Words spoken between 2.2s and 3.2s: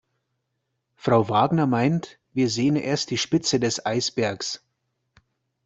wir sehen erst die